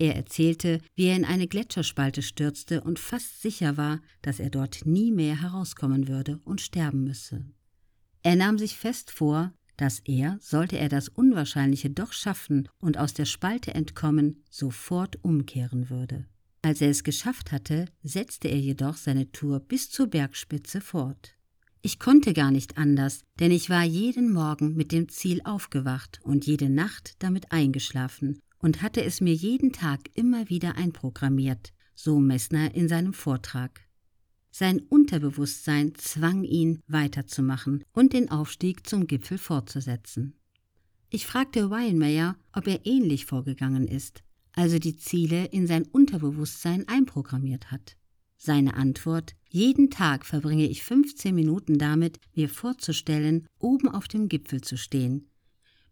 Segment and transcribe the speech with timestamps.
[0.00, 4.86] Er erzählte, wie er in eine Gletscherspalte stürzte und fast sicher war, dass er dort
[4.86, 7.44] nie mehr herauskommen würde und sterben müsse.
[8.22, 13.12] Er nahm sich fest vor, dass er, sollte er das Unwahrscheinliche doch schaffen und aus
[13.12, 16.26] der Spalte entkommen, sofort umkehren würde.
[16.62, 21.34] Als er es geschafft hatte, setzte er jedoch seine Tour bis zur Bergspitze fort.
[21.82, 26.46] Ich konnte gar nicht anders, denn ich war jeden Morgen mit dem Ziel aufgewacht und
[26.46, 32.74] jede Nacht damit eingeschlafen und hatte es mir jeden Tag immer wieder einprogrammiert, so Messner
[32.74, 33.80] in seinem Vortrag.
[34.50, 40.34] Sein Unterbewusstsein zwang ihn, weiterzumachen und den Aufstieg zum Gipfel fortzusetzen.
[41.10, 47.70] Ich fragte Weinmeier, ob er ähnlich vorgegangen ist, also die Ziele in sein Unterbewusstsein einprogrammiert
[47.70, 47.96] hat.
[48.36, 54.60] Seine Antwort Jeden Tag verbringe ich 15 Minuten damit, mir vorzustellen, oben auf dem Gipfel
[54.60, 55.27] zu stehen,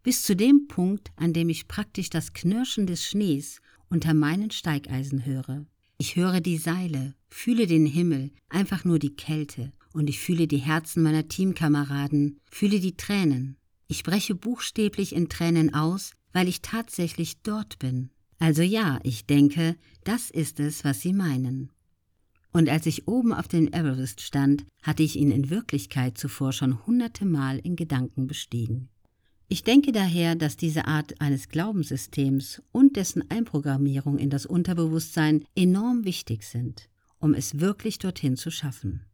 [0.06, 5.27] bis zu dem Punkt, an dem ich praktisch das Knirschen des Schnees unter meinen Steigeisen
[5.27, 5.66] höre.
[5.98, 10.59] Ich höre die Seile, fühle den Himmel, einfach nur die Kälte, und ich fühle die
[10.59, 13.57] Herzen meiner Teamkameraden, fühle die Tränen.
[13.88, 18.10] Ich breche buchstäblich in Tränen aus, weil ich tatsächlich dort bin.
[18.38, 21.73] Also ja, ich denke, das ist es, was Sie meinen.
[22.52, 26.87] Und als ich oben auf dem Everest stand, hatte ich ihn in Wirklichkeit zuvor schon
[26.87, 28.88] hunderte Mal in Gedanken bestiegen.
[29.49, 36.05] Ich denke daher, dass diese Art eines Glaubenssystems und dessen Einprogrammierung in das Unterbewusstsein enorm
[36.05, 36.88] wichtig sind,
[37.21, 39.05] um es wirklich dorthin zu schaffen.